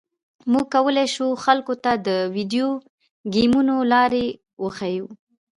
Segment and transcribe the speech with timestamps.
[0.51, 2.69] موږ کولی شو خلکو ته د ویډیو
[3.33, 4.25] ګیمونو لارې
[4.63, 5.05] وښیو